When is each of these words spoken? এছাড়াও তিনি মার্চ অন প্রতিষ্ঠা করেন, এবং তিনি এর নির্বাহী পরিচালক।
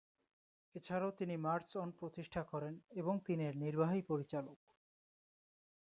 এছাড়াও 0.75 1.11
তিনি 1.11 1.35
মার্চ 1.37 1.69
অন 1.77 1.89
প্রতিষ্ঠা 1.91 2.41
করেন, 2.43 2.73
এবং 2.91 3.15
তিনি 3.25 3.41
এর 3.45 3.55
নির্বাহী 3.57 4.01
পরিচালক। 4.01 4.59